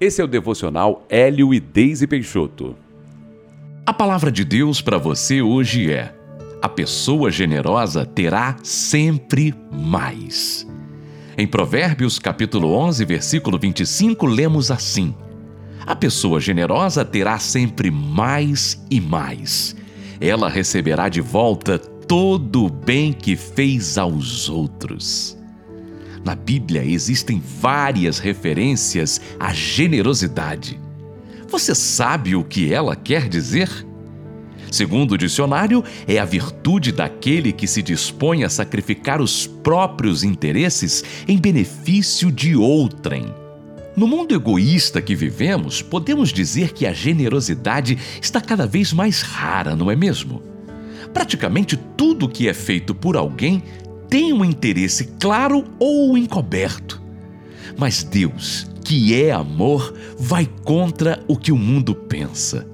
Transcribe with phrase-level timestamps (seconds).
[0.00, 2.74] Esse é o devocional Hélio e Deise Peixoto.
[3.86, 6.12] A palavra de Deus para você hoje é:
[6.60, 10.66] a pessoa generosa terá sempre mais.
[11.38, 15.14] Em Provérbios, capítulo 11, versículo 25, lemos assim:
[15.86, 19.76] A pessoa generosa terá sempre mais e mais.
[20.20, 25.33] Ela receberá de volta todo o bem que fez aos outros.
[26.24, 30.80] Na Bíblia existem várias referências à generosidade.
[31.48, 33.68] Você sabe o que ela quer dizer?
[34.70, 41.04] Segundo o dicionário, é a virtude daquele que se dispõe a sacrificar os próprios interesses
[41.28, 43.32] em benefício de outrem.
[43.94, 49.76] No mundo egoísta que vivemos, podemos dizer que a generosidade está cada vez mais rara,
[49.76, 50.42] não é mesmo?
[51.12, 53.62] Praticamente tudo que é feito por alguém
[54.14, 57.02] tem um interesse claro ou encoberto.
[57.76, 62.64] Mas Deus, que é amor, vai contra o que o mundo pensa.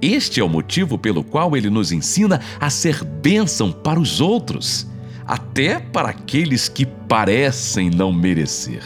[0.00, 4.86] Este é o motivo pelo qual ele nos ensina a ser bênção para os outros,
[5.26, 8.82] até para aqueles que parecem não merecer.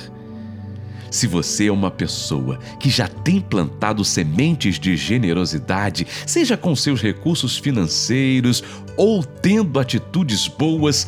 [1.09, 7.00] Se você é uma pessoa que já tem plantado sementes de generosidade, seja com seus
[7.00, 8.65] recursos financeiros
[8.97, 11.06] ou tendo atitudes boas,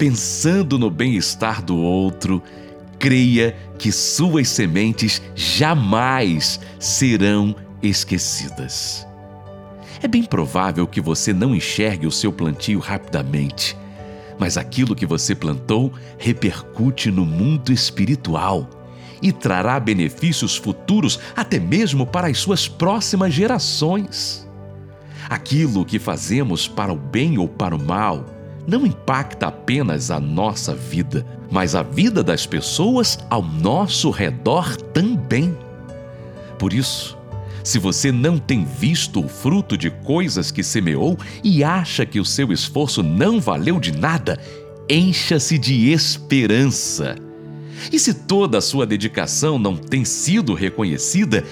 [0.00, 2.42] pensando no bem-estar do outro,
[2.98, 9.06] creia que suas sementes jamais serão esquecidas.
[10.02, 13.76] É bem provável que você não enxergue o seu plantio rapidamente,
[14.38, 18.70] mas aquilo que você plantou repercute no mundo espiritual
[19.20, 24.48] e trará benefícios futuros até mesmo para as suas próximas gerações.
[25.28, 28.39] Aquilo que fazemos para o bem ou para o mal
[28.70, 35.56] não impacta apenas a nossa vida, mas a vida das pessoas ao nosso redor também.
[36.56, 37.18] Por isso,
[37.64, 42.24] se você não tem visto o fruto de coisas que semeou e acha que o
[42.24, 44.38] seu esforço não valeu de nada,
[44.88, 47.16] encha-se de esperança.
[47.92, 51.44] E se toda a sua dedicação não tem sido reconhecida,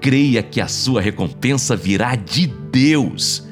[0.00, 3.46] creia que a sua recompensa virá de Deus.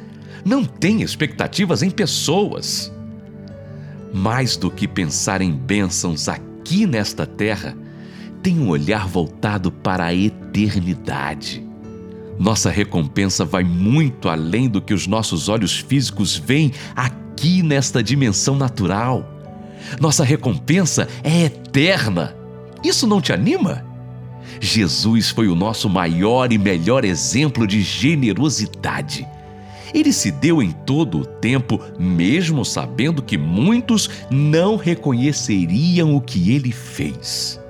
[0.45, 2.92] Não tenha expectativas em pessoas
[4.13, 7.77] mais do que pensar em bênçãos aqui nesta terra,
[8.43, 11.65] tem um olhar voltado para a eternidade.
[12.39, 18.57] Nossa recompensa vai muito além do que os nossos olhos físicos veem aqui nesta dimensão
[18.57, 19.29] natural.
[20.01, 22.35] Nossa recompensa é eterna.
[22.83, 23.85] Isso não te anima?
[24.61, 29.27] Jesus foi o nosso maior e melhor exemplo de generosidade.
[29.95, 36.53] Ele se deu em todo o tempo, mesmo sabendo que muitos não reconheceriam o que
[36.53, 37.61] ele fez.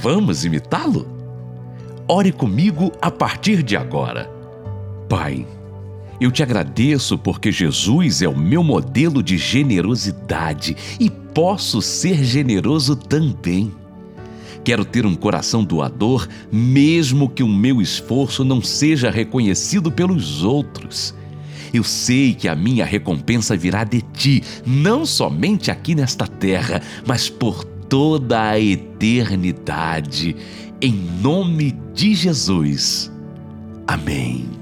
[0.00, 1.08] Vamos imitá-lo?
[2.08, 4.30] Ore comigo a partir de agora.
[5.08, 5.46] Pai,
[6.20, 12.96] eu te agradeço porque Jesus é o meu modelo de generosidade e posso ser generoso
[12.96, 13.72] também.
[14.64, 21.14] Quero ter um coração doador, mesmo que o meu esforço não seja reconhecido pelos outros.
[21.72, 27.28] Eu sei que a minha recompensa virá de ti, não somente aqui nesta terra, mas
[27.28, 30.36] por toda a eternidade.
[30.80, 33.10] Em nome de Jesus.
[33.86, 34.57] Amém.